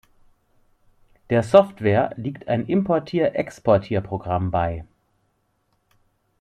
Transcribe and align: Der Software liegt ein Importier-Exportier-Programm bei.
Der 1.29 1.43
Software 1.43 2.11
liegt 2.17 2.47
ein 2.47 2.65
Importier-Exportier-Programm 2.65 4.49
bei. 4.49 4.83